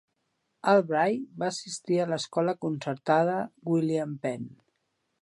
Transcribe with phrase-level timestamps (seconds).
[0.71, 3.39] Albright va assistir a l'escola concertada
[3.75, 4.53] William Penn.